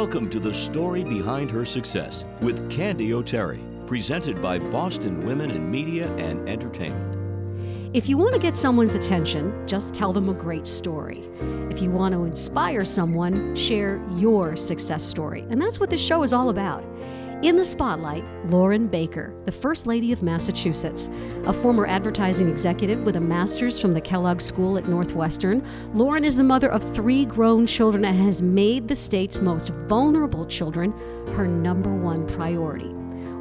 [0.00, 5.70] Welcome to the story behind her success with Candy O'Terry, presented by Boston Women in
[5.70, 7.96] Media and Entertainment.
[7.96, 11.26] If you want to get someone's attention, just tell them a great story.
[11.70, 15.46] If you want to inspire someone, share your success story.
[15.48, 16.84] And that's what this show is all about.
[17.42, 21.10] In the spotlight, Lauren Baker, the First Lady of Massachusetts.
[21.44, 26.38] A former advertising executive with a master's from the Kellogg School at Northwestern, Lauren is
[26.38, 30.92] the mother of three grown children and has made the state's most vulnerable children
[31.34, 32.88] her number one priority.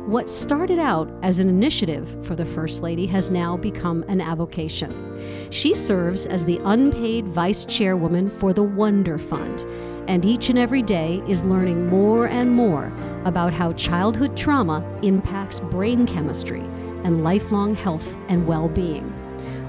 [0.08, 5.50] What started out as an initiative for the First Lady has now become an avocation.
[5.52, 11.22] She serves as the unpaid vice chairwoman for the Wonderfund and each and every day
[11.28, 12.92] is learning more and more
[13.26, 16.62] about how childhood trauma impacts brain chemistry
[17.04, 19.04] and lifelong health and well being.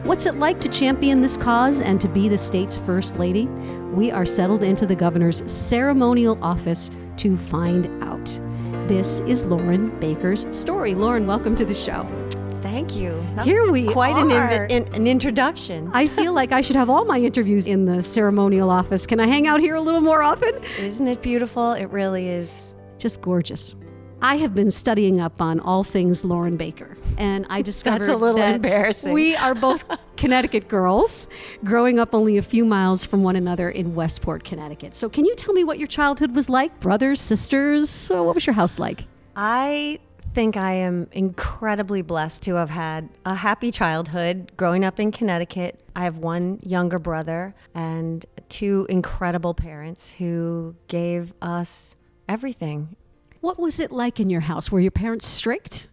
[0.04, 3.46] What's it like to champion this cause and to be the state's First Lady?
[3.92, 8.40] We are settled into the governor's ceremonial office to find out.
[8.88, 10.94] This is Lauren Baker's story.
[10.94, 12.06] Lauren, welcome to the show.
[12.76, 13.26] Thank you.
[13.36, 15.90] That Here we quite an, inv- in, an introduction.
[15.94, 19.06] I feel like I should have all my interviews in the ceremonial office.
[19.06, 20.62] Can I hang out here a little more often?
[20.78, 21.72] Isn't it beautiful?
[21.72, 22.74] It really is.
[22.98, 23.74] Just gorgeous.
[24.20, 28.16] I have been studying up on all things Lauren Baker, and I discovered That's a
[28.18, 29.14] little that embarrassing.
[29.14, 29.86] We are both
[30.18, 31.28] Connecticut girls,
[31.64, 34.94] growing up only a few miles from one another in Westport, Connecticut.
[34.94, 36.78] So, can you tell me what your childhood was like?
[36.80, 37.88] Brothers, sisters?
[37.88, 39.06] So what was your house like?
[39.34, 39.98] I
[40.36, 45.80] think I am incredibly blessed to have had a happy childhood growing up in Connecticut.
[45.96, 51.96] I have one younger brother and two incredible parents who gave us
[52.28, 52.96] everything.
[53.40, 54.70] What was it like in your house?
[54.70, 55.88] Were your parents strict?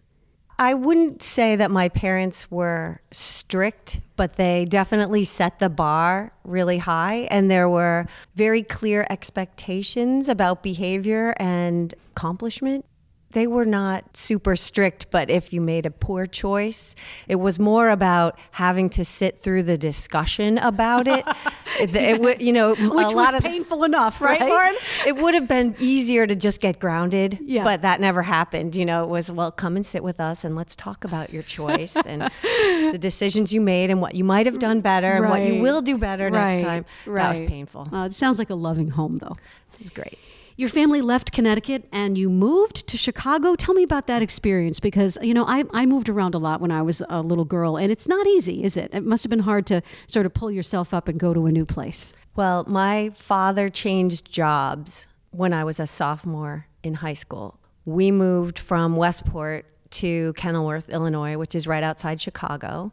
[0.58, 6.76] I wouldn't say that my parents were strict, but they definitely set the bar really
[6.76, 7.28] high.
[7.30, 12.84] And there were very clear expectations about behavior and accomplishment
[13.34, 16.94] they were not super strict, but if you made a poor choice,
[17.28, 21.24] it was more about having to sit through the discussion about it.
[21.80, 24.74] it, it would, you know, which a lot was of painful enough, right, right, Lauren?
[25.06, 27.64] It would have been easier to just get grounded, yeah.
[27.64, 28.74] but that never happened.
[28.76, 31.42] You know, it was well, come and sit with us and let's talk about your
[31.42, 35.42] choice and the decisions you made and what you might have done better and what
[35.42, 36.48] you will do better right.
[36.48, 36.84] next time.
[37.04, 37.22] Right.
[37.22, 37.88] That was painful.
[37.92, 39.34] Uh, it sounds like a loving home, though.
[39.80, 40.18] It's great.
[40.56, 43.56] Your family left Connecticut and you moved to Chicago.
[43.56, 46.70] Tell me about that experience because, you know, I, I moved around a lot when
[46.70, 48.94] I was a little girl and it's not easy, is it?
[48.94, 51.52] It must have been hard to sort of pull yourself up and go to a
[51.52, 52.12] new place.
[52.36, 57.58] Well, my father changed jobs when I was a sophomore in high school.
[57.84, 62.92] We moved from Westport to Kenilworth, Illinois, which is right outside Chicago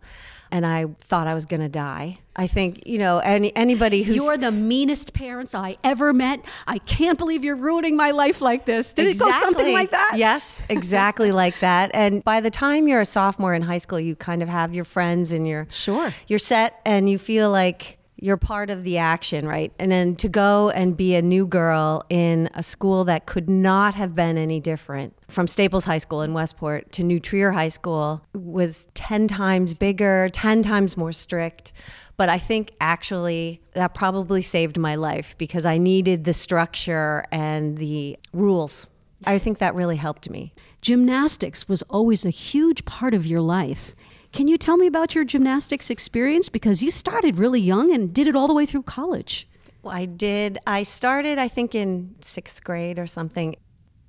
[0.51, 2.19] and I thought I was going to die.
[2.35, 6.44] I think, you know, any anybody who's You're the meanest parents I ever met.
[6.66, 8.94] I can't believe you're ruining my life like this.
[8.94, 9.29] Did exactly.
[9.29, 10.13] it go something like that?
[10.16, 11.91] Yes, exactly like that.
[11.94, 14.85] And by the time you're a sophomore in high school, you kind of have your
[14.85, 16.12] friends and you're Sure.
[16.28, 19.74] You're set and you feel like you're part of the action, right?
[19.80, 23.96] And then to go and be a new girl in a school that could not
[23.96, 28.24] have been any different from Staples High School in Westport to New Trier High School
[28.34, 31.72] was 10 times bigger, 10 times more strict.
[32.16, 37.78] But I think actually that probably saved my life because I needed the structure and
[37.80, 38.86] the rules.
[39.26, 40.54] I think that really helped me.
[40.81, 43.96] Gymnastics was always a huge part of your life.
[44.31, 46.50] Can you tell me about your gymnastics experience?
[46.50, 49.47] Because you started really young and did it all the way through college.
[49.84, 50.58] Well, I did.
[50.66, 53.56] I started, I think, in sixth grade or something.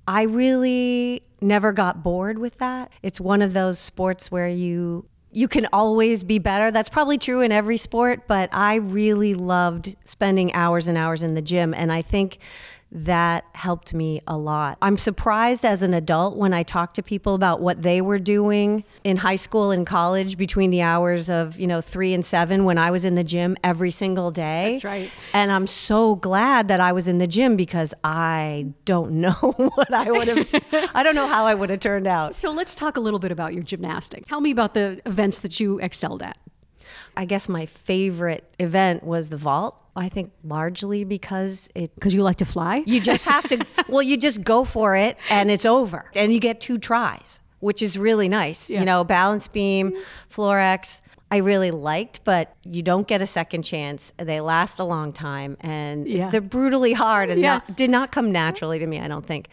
[0.07, 2.91] I really never got bored with that.
[3.01, 6.69] It's one of those sports where you you can always be better.
[6.69, 11.33] That's probably true in every sport, but I really loved spending hours and hours in
[11.33, 12.37] the gym and I think
[12.93, 14.77] that helped me a lot.
[14.81, 18.83] I'm surprised as an adult when I talk to people about what they were doing
[19.03, 22.77] in high school and college between the hours of, you know, 3 and 7 when
[22.77, 24.73] I was in the gym every single day.
[24.73, 25.11] That's right.
[25.33, 29.91] And I'm so glad that I was in the gym because I don't know what
[29.91, 32.35] I would have I don't know how I would have turned out.
[32.35, 34.27] So let's talk a little bit about your gymnastics.
[34.27, 36.37] Tell me about the events that you excelled at.
[37.15, 39.79] I guess my favorite event was the vault.
[39.95, 42.83] I think largely because it because you like to fly.
[42.87, 43.63] You just have to.
[43.87, 47.81] well, you just go for it, and it's over, and you get two tries, which
[47.83, 48.71] is really nice.
[48.71, 48.79] Yeah.
[48.79, 49.93] You know, balance beam,
[50.33, 51.01] Florex.
[51.29, 54.13] I really liked, but you don't get a second chance.
[54.17, 56.29] They last a long time, and Yeah.
[56.29, 57.69] they're brutally hard, and Yes.
[57.69, 58.99] not, did not come naturally to me.
[58.99, 59.49] I don't think.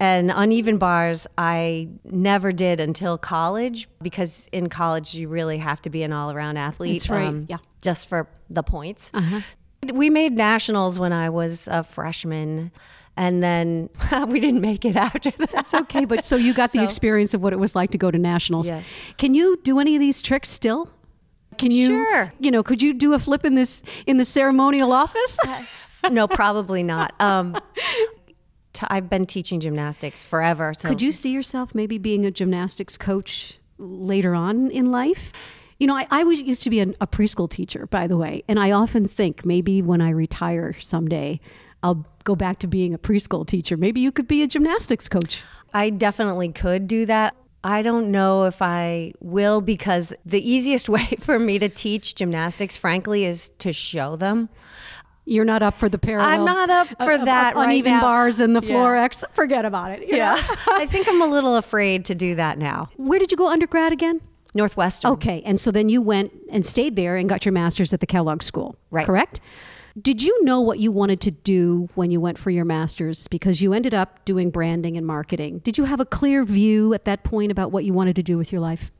[0.00, 5.90] And uneven bars, I never did until college because in college you really have to
[5.90, 7.02] be an all-around athlete.
[7.02, 7.58] That's right, yeah.
[7.82, 9.10] Just for the points.
[9.14, 9.40] Uh-huh.
[9.92, 12.72] We made nationals when I was a freshman,
[13.16, 13.88] And then
[14.28, 15.52] we didn't make it after that.
[15.52, 17.98] That's okay, but so you got the So- experience of what it was like to
[17.98, 18.68] go to nationals.
[18.68, 18.92] Yes.
[19.18, 20.92] Can you do any of these tricks still?
[21.56, 22.32] Can you Sure.
[22.40, 25.38] you know, could you do a flip in this in the ceremonial office?
[26.10, 27.14] no, probably not.
[27.20, 27.56] Um,
[28.74, 30.74] t- I've been teaching gymnastics forever.
[30.74, 35.32] So Could you see yourself maybe being a gymnastics coach later on in life?
[35.78, 38.44] You know, I, I was used to be an, a preschool teacher, by the way,
[38.46, 41.40] and I often think maybe when I retire someday,
[41.82, 43.76] I'll go back to being a preschool teacher.
[43.76, 45.42] Maybe you could be a gymnastics coach.
[45.72, 47.34] I definitely could do that.
[47.64, 52.76] I don't know if I will because the easiest way for me to teach gymnastics,
[52.76, 54.48] frankly, is to show them.
[55.26, 56.28] You're not up for the parallel.
[56.28, 58.00] I'm not up for uh, uh, that right uneven now.
[58.02, 58.68] bars and the Yeah.
[58.68, 59.24] floor X.
[59.32, 60.06] Forget about it.
[60.08, 60.34] Yeah.
[60.68, 62.90] I think I'm a little afraid to do that now.
[62.96, 64.20] Where did you go undergrad again?
[64.54, 65.10] Northwestern.
[65.12, 68.06] Okay, and so then you went and stayed there and got your master's at the
[68.06, 68.76] Kellogg School.
[68.90, 69.04] Right.
[69.06, 69.40] Correct?
[70.00, 73.26] Did you know what you wanted to do when you went for your master's?
[73.28, 75.58] Because you ended up doing branding and marketing.
[75.60, 78.36] Did you have a clear view at that point about what you wanted to do
[78.36, 78.92] with your life?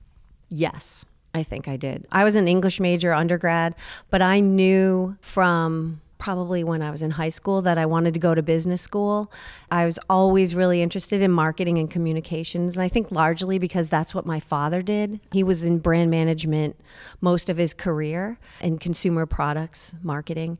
[0.48, 1.04] Yes,
[1.34, 2.06] I think I did.
[2.12, 3.74] I was an English major undergrad,
[4.10, 8.18] but I knew from probably when I was in high school that I wanted to
[8.18, 9.30] go to business school.
[9.70, 14.14] I was always really interested in marketing and communications, and I think largely because that's
[14.14, 15.20] what my father did.
[15.32, 16.80] He was in brand management
[17.20, 20.56] most of his career and consumer products marketing.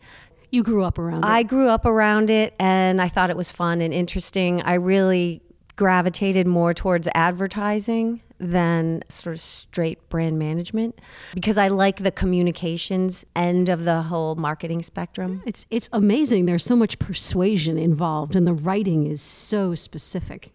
[0.51, 1.25] You grew up around it.
[1.25, 4.61] I grew up around it and I thought it was fun and interesting.
[4.61, 5.41] I really
[5.77, 11.01] gravitated more towards advertising than sort of straight brand management
[11.35, 15.43] because I like the communications end of the whole marketing spectrum.
[15.47, 16.47] It's it's amazing.
[16.47, 20.53] There's so much persuasion involved, and the writing is so specific.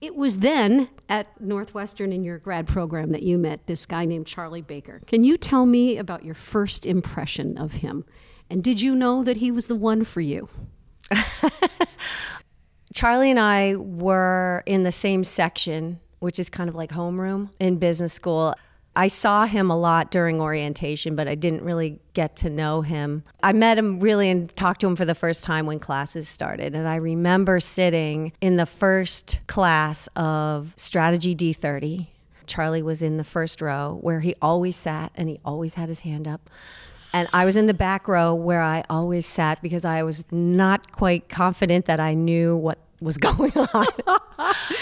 [0.00, 4.26] It was then at Northwestern in your grad program that you met this guy named
[4.26, 5.00] Charlie Baker.
[5.06, 8.06] Can you tell me about your first impression of him?
[8.48, 10.48] And did you know that he was the one for you?
[12.94, 17.76] Charlie and I were in the same section, which is kind of like homeroom in
[17.76, 18.54] business school.
[18.96, 23.22] I saw him a lot during orientation, but I didn't really get to know him.
[23.42, 26.74] I met him really and talked to him for the first time when classes started.
[26.74, 32.08] And I remember sitting in the first class of Strategy D30.
[32.46, 36.00] Charlie was in the first row where he always sat and he always had his
[36.00, 36.50] hand up.
[37.12, 40.90] And I was in the back row where I always sat because I was not
[40.92, 43.86] quite confident that I knew what was going on.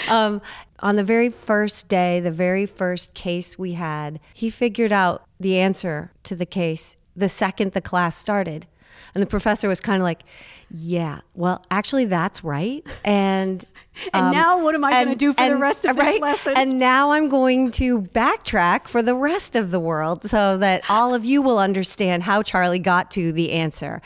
[0.07, 0.41] um,
[0.79, 5.57] on the very first day, the very first case we had, he figured out the
[5.57, 8.65] answer to the case the second the class started.
[9.13, 10.23] And the professor was kind of like,
[10.71, 12.85] yeah, well, actually, that's right.
[13.03, 13.65] And
[14.13, 16.53] And now what am I gonna do for the rest of this lesson?
[16.55, 21.13] And now I'm going to backtrack for the rest of the world so that all
[21.13, 24.01] of you will understand how Charlie got to the answer.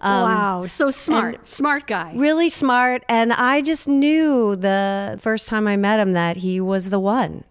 [0.00, 2.12] Um, wow, so smart, smart guy.
[2.14, 3.04] Really smart.
[3.08, 7.44] And I just knew the first time I met him that he was the one.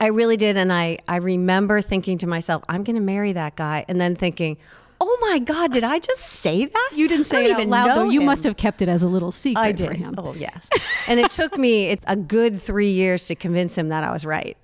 [0.00, 0.56] I really did.
[0.56, 3.84] And I, I remember thinking to myself, I'm going to marry that guy.
[3.88, 4.58] And then thinking,
[5.00, 6.90] oh my God, did I just say that?
[6.94, 8.08] You didn't say it out loud, though.
[8.10, 8.26] You him.
[8.26, 9.96] must have kept it as a little secret I for did.
[9.96, 10.14] him.
[10.18, 10.68] Oh, yes.
[11.08, 14.24] and it took me it- a good three years to convince him that I was
[14.24, 14.56] right.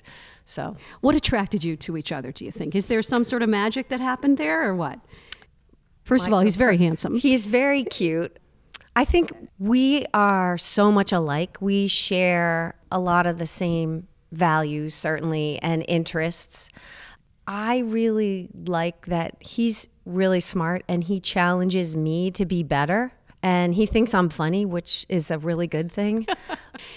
[0.45, 2.75] So What attracted you to each other, do you think?
[2.75, 4.99] Is there some sort of magic that happened there or what?
[6.05, 7.15] First of all, he's very handsome.
[7.15, 8.37] He's very cute.
[8.97, 11.59] I think we are so much alike.
[11.61, 16.69] We share a lot of the same values, certainly, and interests.
[17.47, 23.13] I really like that he's really smart and he challenges me to be better.
[23.45, 26.27] And he thinks I'm funny, which is a really good thing.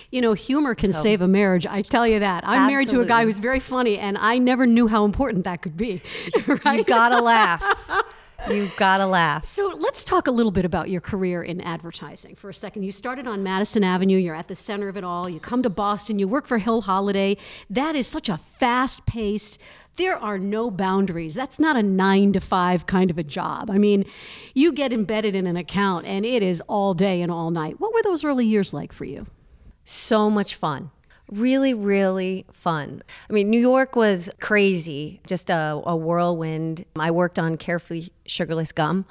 [0.10, 1.68] You know, humor can save a marriage.
[1.68, 2.48] I tell you that.
[2.48, 5.62] I'm married to a guy who's very funny, and I never knew how important that
[5.62, 6.02] could be.
[6.48, 6.78] right?
[6.78, 7.62] you gotta laugh.
[8.50, 9.44] You gotta laugh.
[9.46, 12.84] So let's talk a little bit about your career in advertising for a second.
[12.84, 15.28] You started on Madison Avenue, you're at the center of it all.
[15.30, 17.38] You come to Boston, you work for Hill Holliday.
[17.70, 19.60] That is such a fast paced,
[19.96, 21.34] there are no boundaries.
[21.36, 23.72] That's not a nine to five kind of a job.
[23.72, 24.06] I mean,
[24.54, 27.80] you get embedded in an account and it is all day and all night.
[27.80, 29.26] What were those early years like for you?
[29.86, 30.92] so much fun.
[31.32, 33.02] Really, really fun.
[33.30, 36.86] I mean, New York was crazy, just a, a whirlwind.
[36.96, 39.06] I worked on Carefree Sugarless Gum.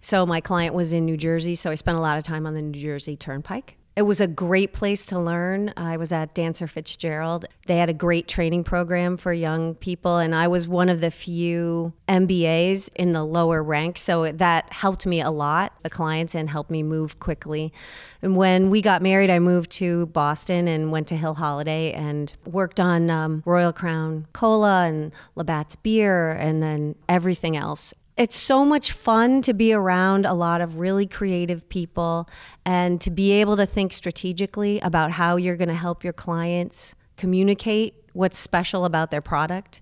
[0.00, 2.54] So my client was in New Jersey, so I spent a lot of time on
[2.54, 3.78] the New Jersey Turnpike.
[3.96, 5.72] It was a great place to learn.
[5.76, 7.44] I was at Dancer Fitzgerald.
[7.68, 11.12] They had a great training program for young people, and I was one of the
[11.12, 14.00] few MBAs in the lower ranks.
[14.00, 17.72] So that helped me a lot, the clients, and helped me move quickly.
[18.20, 22.32] And when we got married, I moved to Boston and went to Hill Holliday and
[22.44, 27.94] worked on um, Royal Crown Cola and Labatt's beer and then everything else.
[28.16, 32.28] It's so much fun to be around a lot of really creative people
[32.64, 36.94] and to be able to think strategically about how you're going to help your clients
[37.16, 39.80] communicate what's special about their product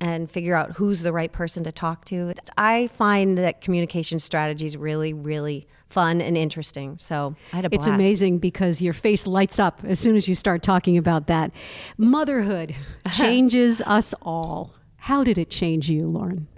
[0.00, 2.32] and figure out who's the right person to talk to.
[2.56, 6.98] I find that communication strategy is really, really fun and interesting.
[6.98, 7.86] So I had a blast.
[7.86, 11.52] It's amazing because your face lights up as soon as you start talking about that.
[11.96, 12.74] Motherhood
[13.12, 14.74] changes us all.
[14.96, 16.48] How did it change you, Lauren?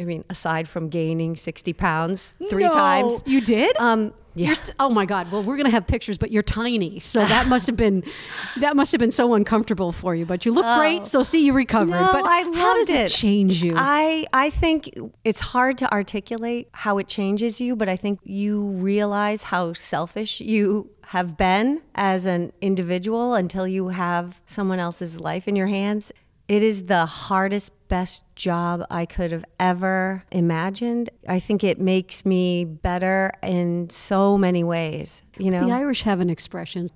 [0.00, 3.22] I mean, aside from gaining 60 pounds three No, times.
[3.26, 3.76] You did?
[3.76, 4.52] Um, yeah.
[4.54, 5.32] St- oh my God!
[5.32, 8.04] Well, we're gonna have pictures, but you're tiny, so that must have been
[8.58, 10.24] that must have been so uncomfortable for you.
[10.24, 11.96] But you look great, so see you recovered.
[11.96, 12.06] Oh.
[12.06, 12.44] No, but I how
[12.76, 13.08] does loved it it.
[13.10, 13.74] change you?
[13.76, 14.88] I I think
[15.24, 20.40] it's hard to articulate how it changes you, but I think you realize how selfish
[20.40, 26.12] you have been as an individual until you have someone else's life in your hands.
[26.46, 31.10] It is the hardest, best job I could have ever imagined.
[31.28, 35.22] I think it makes me better in so many ways.
[35.36, 36.88] You know, the Irish have an expression.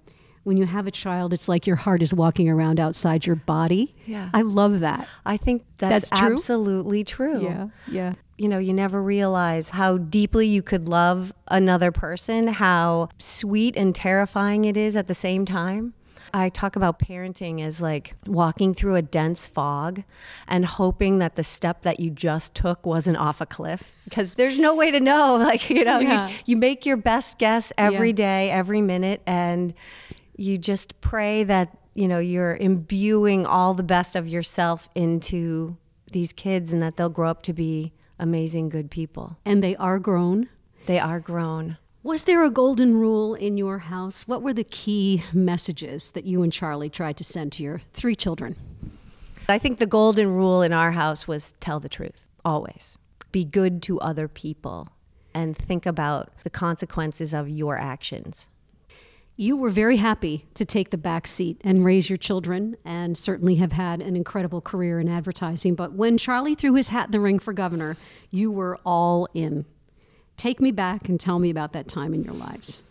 [0.44, 3.94] When you have a child, it's like your heart is walking around outside your body.
[4.06, 4.28] Yeah.
[4.34, 5.08] I love that.
[5.24, 6.34] I think that's, That's true?
[6.34, 7.68] absolutely true.
[7.88, 8.12] yeah.
[8.36, 13.94] you know, you never realize how deeply you could love another person, how sweet and
[13.94, 15.94] terrifying it is at the same time.
[16.34, 20.02] I talk about parenting as like walking through a dense fog
[20.48, 24.58] and hoping that the step that you just took wasn't off a cliff because there's
[24.58, 25.36] no way to know.
[25.44, 26.28] Like, you know, Yeah.
[26.28, 28.14] you, you make your best guess every Yeah.
[28.16, 29.72] day, every minute, and
[30.36, 35.76] you just pray that, you know, you're imbuing all the best of yourself into
[36.10, 39.36] these kids and that they'll grow up to be amazing, good people.
[39.44, 40.48] And they are grown.
[40.86, 41.78] They are grown.
[42.04, 44.28] Was there a golden rule in your house?
[44.28, 48.14] What were the key messages that you and Charlie tried to send to your three
[48.14, 48.56] children?
[49.48, 52.98] I think the golden rule in our house was tell the truth, always.
[53.32, 54.88] Be good to other people
[55.32, 58.50] and think about the consequences of your actions.
[59.36, 63.54] You were very happy to take the back seat and raise your children, and certainly
[63.54, 65.74] have had an incredible career in advertising.
[65.74, 67.96] But when Charlie threw his hat in the ring for governor,
[68.30, 69.64] you were all in.
[70.44, 72.82] Take me back and tell me about that time in your lives.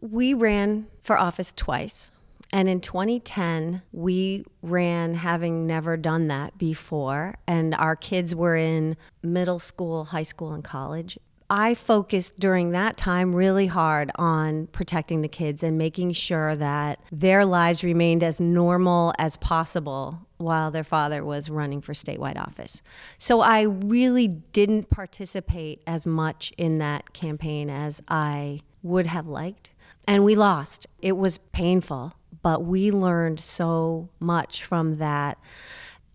[0.00, 2.12] We ran for office twice.
[2.52, 7.34] And in 2010, we ran having never done that before.
[7.44, 11.18] And our kids were in middle school, high school, and college.
[11.50, 17.00] I focused during that time really hard on protecting the kids and making sure that
[17.10, 22.82] their lives remained as normal as possible while their father was running for statewide office.
[23.18, 29.72] So I really didn't participate as much in that campaign as I would have liked.
[30.06, 30.86] And we lost.
[31.00, 35.38] It was painful, but we learned so much from that.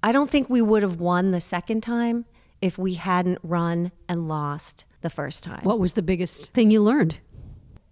[0.03, 2.25] I don't think we would have won the second time
[2.61, 5.61] if we hadn't run and lost the first time.
[5.63, 7.21] What was the biggest thing you learned?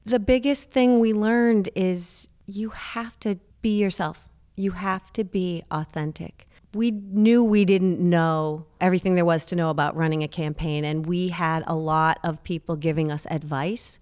[0.06, 4.28] the biggest thing we learned is you have to be yourself.
[4.56, 6.48] You have to be authentic.
[6.74, 11.06] We knew we didn't know everything there was to know about running a campaign, and
[11.06, 14.00] we had a lot of people giving us advice.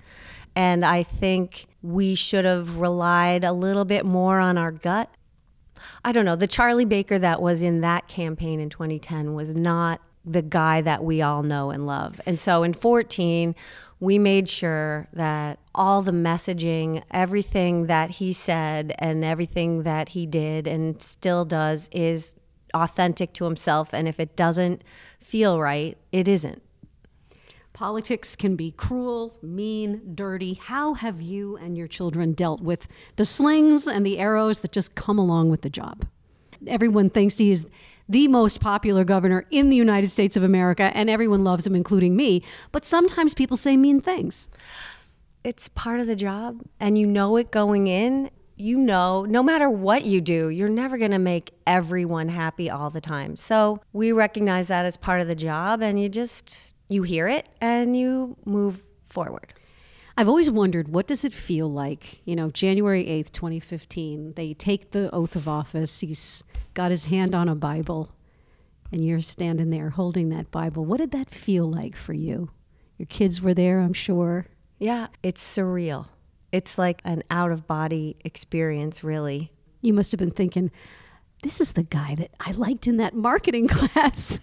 [0.55, 5.10] And I think we should have relied a little bit more on our gut.
[6.05, 6.36] I don't know.
[6.36, 11.03] The Charlie Baker that was in that campaign in 2010 was not the guy that
[11.03, 12.22] we all know and love.
[12.25, 13.55] And so in 14,
[14.00, 20.25] we made sure that all the messaging, everything that he said and everything that he
[20.25, 22.35] did and still does is
[22.73, 23.93] authentic to himself.
[23.93, 24.83] And if it doesn't
[25.19, 26.61] feel right, it isn't.
[27.73, 30.53] Politics can be cruel, mean, dirty.
[30.53, 34.93] How have you and your children dealt with the slings and the arrows that just
[34.93, 36.05] come along with the job?
[36.67, 37.67] Everyone thinks he is
[38.07, 42.15] the most popular governor in the United States of America, and everyone loves him, including
[42.15, 42.43] me.
[42.71, 44.49] But sometimes people say mean things.
[45.43, 49.69] It's part of the job and you know it going in you know no matter
[49.69, 54.12] what you do you're never going to make everyone happy all the time so we
[54.12, 58.38] recognize that as part of the job and you just you hear it and you
[58.45, 59.53] move forward
[60.15, 62.21] I've always wondered what does it feel like?
[62.23, 66.01] You know, January 8th, 2015, they take the oath of office.
[66.01, 66.43] He's
[66.75, 68.12] got his hand on a Bible
[68.91, 70.85] and you're standing there holding that Bible.
[70.85, 72.51] What did that feel like for you?
[73.00, 74.45] Your kids were there, I'm sure.
[74.83, 76.07] Yeah it's surreal
[76.51, 80.71] it's like an out of body experience really You must have been thinking,
[81.41, 84.39] this is the guy that I liked in that marketing class.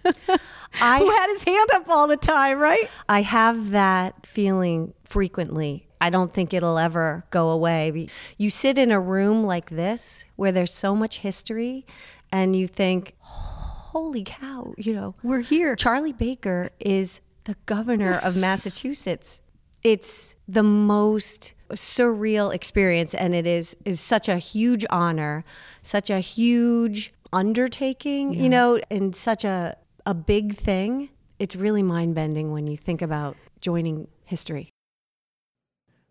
[0.79, 2.87] I- Who had his hand up all the time, right?
[3.09, 5.87] I have that feeling frequently.
[5.99, 8.07] I don't think it'll ever go away.
[8.37, 11.87] You sit in a room like this where there's so much history
[12.31, 15.75] and you think, holy cow, you know, We're here.
[15.75, 19.40] Charlie Baker is the governor of Massachusetts.
[19.83, 25.43] It's the most surreal experience and it is is such a huge honor,
[25.81, 31.09] such a huge undertaking, you know, and such a a big thing.
[31.39, 34.69] It's really mind-bending when you think about joining history.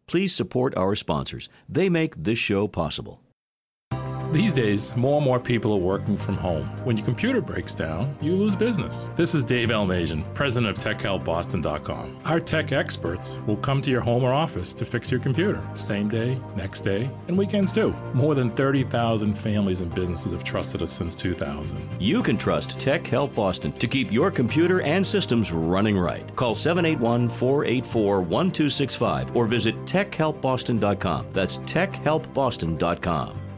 [0.06, 1.48] Please support our sponsors.
[1.68, 3.20] They make this show possible.
[4.32, 6.66] These days, more and more people are working from home.
[6.84, 9.10] When your computer breaks down, you lose business.
[9.16, 12.20] This is Dave Elmasian, president of TechHelpBoston.com.
[12.26, 16.08] Our tech experts will come to your home or office to fix your computer, same
[16.08, 17.92] day, next day, and weekends too.
[18.14, 21.88] More than 30,000 families and businesses have trusted us since 2000.
[21.98, 26.24] You can trust Tech Help Boston to keep your computer and systems running right.
[26.36, 31.26] Call 781 484 1265 or visit TechHelpBoston.com.
[31.32, 33.49] That's TechHelpBoston.com.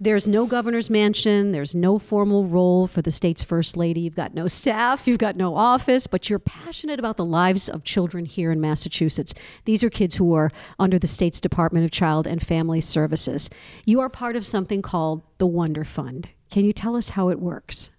[0.00, 1.52] There's no governor's mansion.
[1.52, 4.00] There's no formal role for the state's first lady.
[4.00, 5.06] You've got no staff.
[5.06, 9.34] You've got no office, but you're passionate about the lives of children here in Massachusetts.
[9.66, 13.48] These are kids who are under the state's Department of Child and Family Services.
[13.84, 16.26] You are part of something called the Wonderfund.
[16.50, 17.90] Can you tell us how it works?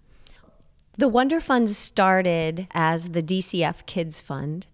[0.98, 4.66] The Wonderfund started as the DCF Kids Fund.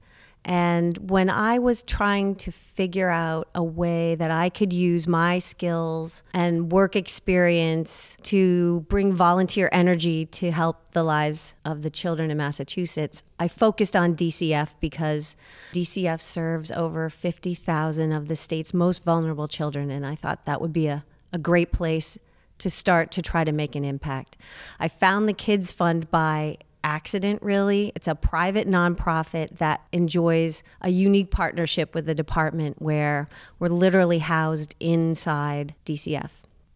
[0.45, 5.39] And when I was trying to figure out a way that I could use my
[5.39, 12.31] skills and work experience to bring volunteer energy to help the lives of the children
[12.31, 15.37] in Massachusetts, I focused on DCF because
[15.73, 19.91] DCF serves over 50,000 of the state's most vulnerable children.
[19.91, 22.19] And I thought that would be a, a great place
[22.59, 24.37] to start to try to make an impact.
[24.81, 27.93] I found the Kids Fund by accident, really.
[27.95, 34.19] It's a private nonprofit that enjoys a unique partnership with the department where we're literally
[34.19, 36.31] housed inside DCF.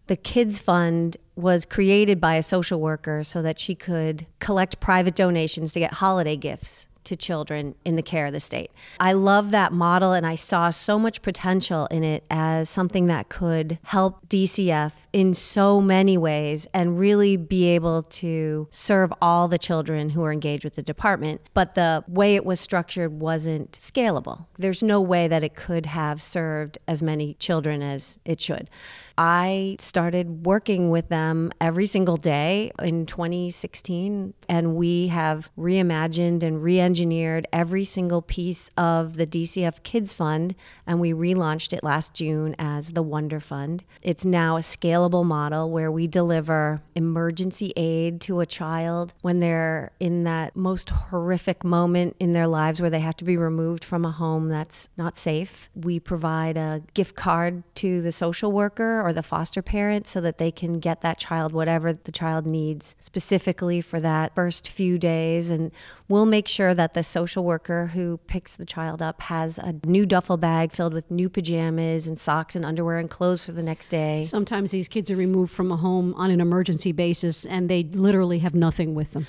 [0.07, 5.17] The Kids Fund was created by a social worker so that she could collect private
[5.17, 8.71] donations to get holiday gifts to children in the care of the state.
[9.01, 13.29] I love that model and I saw so much potential in it as something that
[13.29, 19.57] could help DCF in so many ways and really be able to serve all the
[19.57, 21.41] children who are engaged with the department.
[21.55, 24.45] But the way it was structured wasn't scalable.
[24.59, 28.69] There's no way that it could have served as many children as it should.
[29.17, 36.63] I started working with them every single day in 2016, and we have reimagined and
[36.63, 40.55] re engineered every single piece of the DCF Kids Fund,
[40.87, 43.81] and we relaunched it last June as the Wonderfund.
[44.03, 49.93] It's now a scalable model where we deliver emergency aid to a child when they're
[50.01, 54.05] in that most horrific moment in their lives where they have to be removed from
[54.05, 55.71] a home that's not safe.
[55.75, 60.39] We provide a gift card to the social worker or the foster parent so that
[60.39, 65.51] they can get that child whatever the child needs specifically for that first few days.
[65.51, 65.71] And
[66.09, 70.07] we'll make sure that the social worker who picks the child up has a new
[70.07, 73.89] duffel bag filled with new pajamas and socks and underwear and clothes for the next
[73.89, 74.25] day.
[74.25, 78.39] Sometimes these kids are removed from a home on an emergency basis and they literally
[78.39, 79.27] have nothing with them.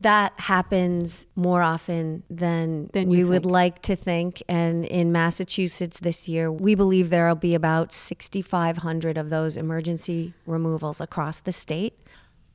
[0.00, 4.40] that happens more often than, Than we you would like to think.
[4.48, 10.34] And in Massachusetts this year, we believe there will be about 6,500 of those emergency
[10.46, 11.98] removals across the state.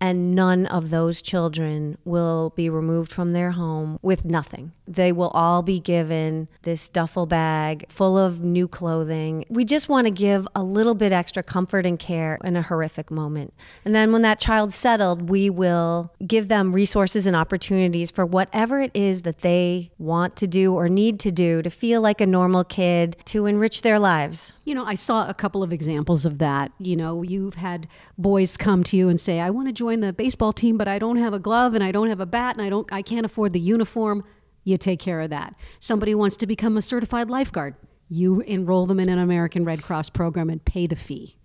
[0.04, 4.74] And none of those children will be removed from their home with nothing.
[4.86, 9.46] They will all be given this duffel bag full of new clothing.
[9.48, 13.12] We just want to give a little bit extra comfort and care in a horrific
[13.12, 13.54] moment.
[13.86, 18.82] And then when that child's settled, we will give them resources and opportunities for whatever
[18.82, 22.28] it is that they want to do or need to do to feel like a
[22.28, 24.52] normal kid to enrich their lives.
[24.66, 26.74] You know, I saw a couple of examples of that.
[26.78, 27.88] You know, you've had
[28.18, 31.00] boys come to you and say, "I want to join the baseball team, but I
[31.00, 33.26] don't have a glove and I don't have a bat and I don't I can't
[33.26, 34.24] afford the uniform."
[34.66, 35.56] You take care of that.
[35.82, 37.76] Somebody wants to become a certified lifeguard.
[38.08, 41.36] You enroll them in an American Red Cross program and pay the fee.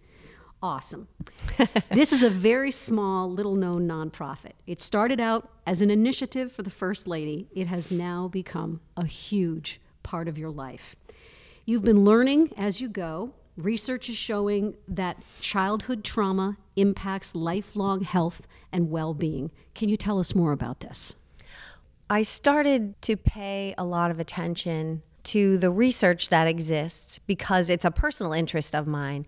[0.62, 1.08] Awesome.
[1.90, 4.52] this is a very small, little known nonprofit.
[4.66, 7.48] It started out as an initiative for the First Lady.
[7.52, 10.96] It has now become a huge part of your life.
[11.64, 13.34] You've been learning as you go.
[13.58, 19.50] Research is showing that childhood trauma impacts lifelong health and well being.
[19.74, 21.16] Can you tell us more about this?
[22.08, 27.84] I started to pay a lot of attention to the research that exists because it's
[27.84, 29.26] a personal interest of mine.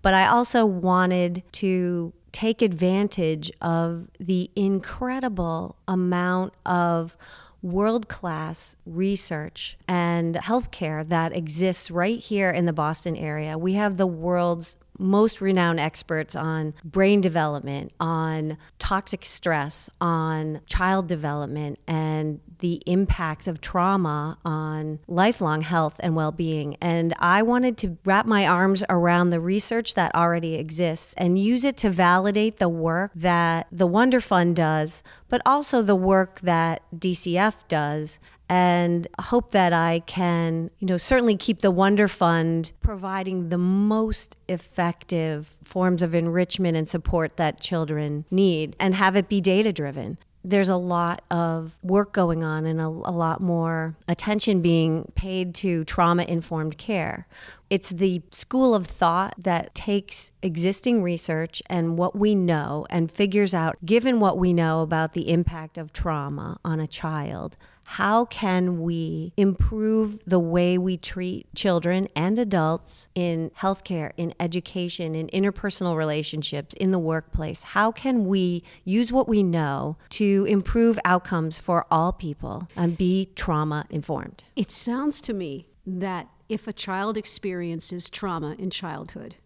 [0.00, 7.16] But I also wanted to take advantage of the incredible amount of
[7.62, 13.56] world class research and healthcare that exists right here in the Boston area.
[13.56, 21.06] We have the world's most renowned experts on brain development, on toxic stress, on child
[21.06, 26.76] development, and the impacts of trauma on lifelong health and well being.
[26.80, 31.64] And I wanted to wrap my arms around the research that already exists and use
[31.64, 37.66] it to validate the work that the Wonderfund does, but also the work that DCF
[37.68, 38.20] does
[38.52, 45.56] and hope that I can, you know, certainly keep the Wonderfund providing the most effective
[45.64, 50.68] forms of enrichment and support that children need and have it be data driven there's
[50.68, 55.84] a lot of work going on and a, a lot more attention being paid to
[55.84, 57.28] trauma informed care.
[57.70, 63.54] It's the school of thought that takes existing research and what we know and figures
[63.54, 67.56] out, given what we know about the impact of trauma on a child,
[67.92, 75.14] how can we improve the way we treat children and adults in healthcare, in education,
[75.14, 77.62] in interpersonal relationships, in the workplace?
[77.62, 83.28] How can we use what we know to improve outcomes for all people and be
[83.36, 84.42] trauma informed?
[84.56, 89.36] It sounds to me that if a child experiences trauma in childhood,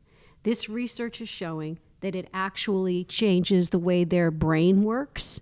[0.44, 5.40] this research is showing that it actually changes the way their brain works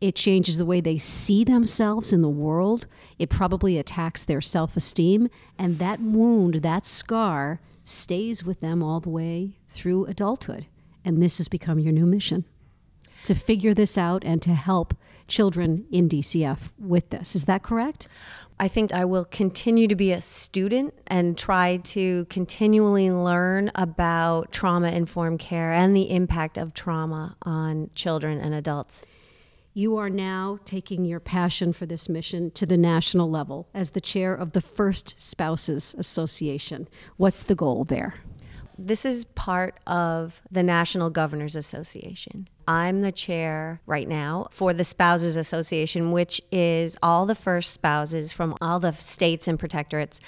[0.00, 2.86] it changes the way they see themselves in the world.
[3.18, 5.28] It probably attacks their self esteem.
[5.58, 10.66] And that wound, that scar, stays with them all the way through adulthood.
[11.04, 12.44] And this has become your new mission
[13.24, 14.94] to figure this out and to help
[15.28, 17.34] children in DCF with this.
[17.34, 18.06] Is that correct?
[18.58, 24.52] I think I will continue to be a student and try to continually learn about
[24.52, 29.04] trauma informed care and the impact of trauma on children and adults.
[29.78, 34.00] You are now taking your passion for this mission to the national level as the
[34.00, 36.88] chair of the First Spouses Association.
[37.18, 38.14] What's the goal there?
[38.78, 42.48] This is part of the National Governors Association.
[42.66, 48.32] I'm the chair right now for the Spouses Association, which is all the first spouses
[48.32, 50.20] from all the states and protectorates.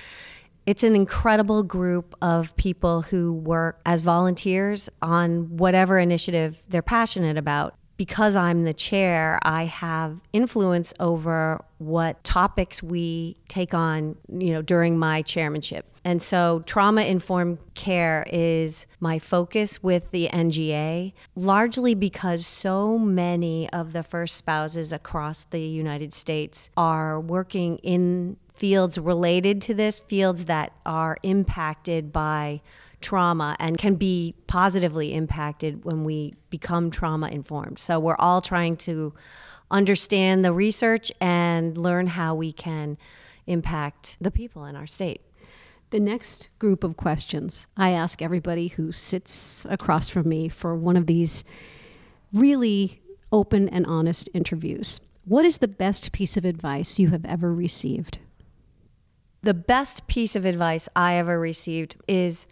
[0.66, 7.38] It's an incredible group of people who work as volunteers on whatever initiative they're passionate
[7.38, 14.52] about because I'm the chair, I have influence over what topics we take on, you
[14.52, 15.84] know, during my chairmanship.
[16.04, 23.68] And so trauma informed care is my focus with the NGA, largely because so many
[23.70, 30.00] of the first spouses across the United States are working in fields related to this,
[30.00, 32.60] fields that are impacted by
[33.00, 37.78] trauma and can be positively impacted when we become trauma informed.
[37.78, 39.14] So we're all trying to
[39.70, 42.98] understand the research and learn how we can
[43.46, 45.20] impact the people in our state.
[45.90, 50.96] The next group of questions I ask everybody who sits across from me for one
[50.96, 51.44] of these
[52.32, 53.00] really
[53.32, 55.00] open and honest interviews.
[55.24, 58.18] What is the best piece of advice you have ever received?
[59.42, 62.46] The best piece of advice I ever received is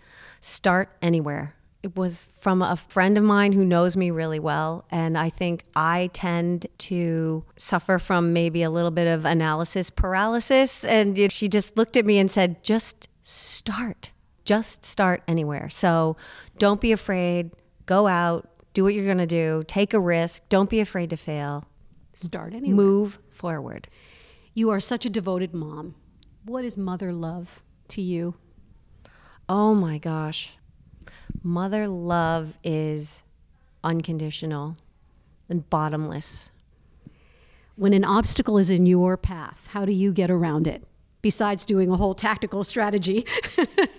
[0.47, 1.55] start anywhere.
[1.83, 4.85] It was from a friend of mine who knows me really well.
[4.91, 10.85] And I think I tend to suffer from maybe a little bit of analysis paralysis.
[10.85, 14.11] And she just looked at me and said, just start.
[14.45, 15.69] Just start anywhere.
[15.69, 16.17] So
[16.59, 17.51] don't be afraid.
[17.85, 20.49] Go out, do what you're going to do, take a risk.
[20.49, 21.65] Don't be afraid to fail.
[22.15, 22.75] Start anywhere.
[22.75, 23.89] Move forward.
[24.55, 25.97] You are such a devoted mom.
[26.45, 28.35] What is mother love to you?
[29.49, 30.51] Oh my gosh.
[31.43, 33.23] Mother love is
[33.85, 34.77] unconditional
[35.49, 36.51] and bottomless.
[37.77, 40.89] When an obstacle is in your path, how do you get around it?
[41.23, 43.27] Besides doing a whole tactical strategy.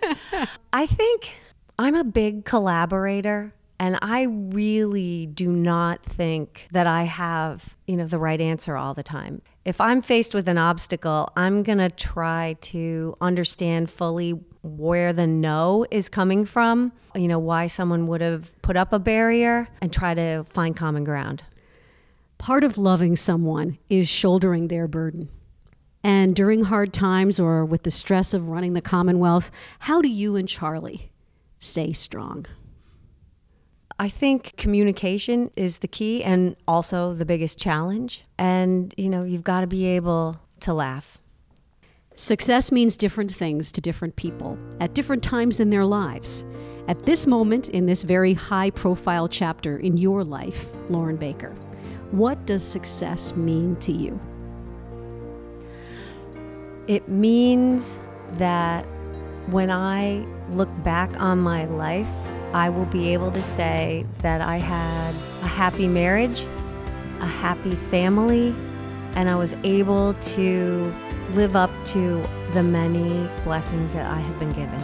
[0.74, 1.36] I think
[1.80, 8.08] I'm a big collaborator and I really do not think that I have, you know,
[8.08, 9.42] the right answer all the time.
[9.68, 14.32] If I'm faced with an obstacle, I'm going to try to understand fully
[14.64, 18.98] where the no is coming from, you know, why someone would have put up a
[18.98, 21.44] barrier and try to find common ground.
[22.38, 25.28] Part of loving someone is shouldering their burden.
[26.02, 30.38] And during hard times or with the stress of running the Commonwealth, how do you
[30.38, 31.12] and Charlie
[31.60, 32.46] stay strong?
[34.00, 38.24] I think communication is the key and also the biggest challenge.
[38.38, 41.18] And, you know, you've got to be able to laugh.
[42.14, 46.46] Success means different things to different people at different times in their lives.
[46.88, 51.52] At this moment, in this very high profile chapter in your life, Lauren Baker,
[52.12, 54.20] what does success mean to you?
[56.88, 58.00] It means
[58.34, 58.86] that
[59.50, 62.08] when I look back on my life,
[62.54, 66.42] I will be able to say that I had a happy marriage,
[67.20, 68.54] a happy family,
[69.16, 70.94] and I was able to
[71.34, 74.80] live up to the many blessings that I have been given.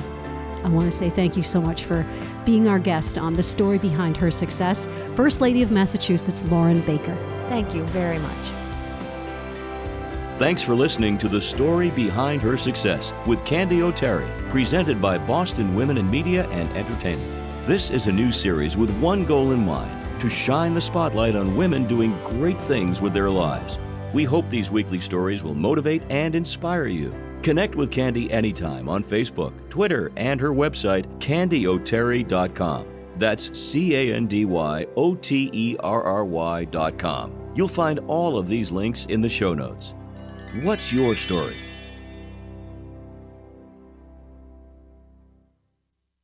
[0.64, 2.06] I want to say thank you so much for
[2.46, 7.16] being our guest on the story behind her success, First Lady of Massachusetts, Lauren Baker.
[7.50, 8.32] Thank you very much.
[10.40, 15.76] Thanks for listening to The Story Behind Her Success with Candy O'Terry, presented by Boston
[15.76, 17.43] Women in Media and Entertainment.
[17.66, 21.56] This is a new series with one goal in mind to shine the spotlight on
[21.56, 23.80] women doing great things with their lives.
[24.12, 27.16] We hope these weekly stories will motivate and inspire you.
[27.42, 32.86] Connect with Candy anytime on Facebook, Twitter, and her website, candyoterry.com.
[33.16, 37.54] That's C A N D Y O T E R R Y.com.
[37.56, 39.96] You'll find all of these links in the show notes.
[40.64, 41.56] What's your story?